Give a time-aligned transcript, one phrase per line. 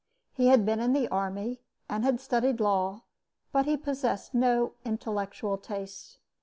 [0.33, 3.03] He had been in the army, and had studied law;
[3.51, 6.17] but he possessed no intellectual tastes.